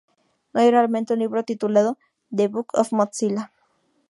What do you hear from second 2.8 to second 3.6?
Mozilla".